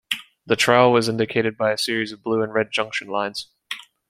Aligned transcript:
The 0.47 0.55
trowal 0.55 0.97
is 0.97 1.07
indicated 1.07 1.55
by 1.55 1.71
a 1.71 1.77
series 1.77 2.11
of 2.11 2.23
blue 2.23 2.41
and 2.41 2.51
red 2.51 2.71
junction 2.71 3.07
lines. 3.07 3.51